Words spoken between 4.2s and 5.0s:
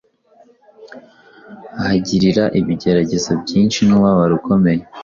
ukomeye.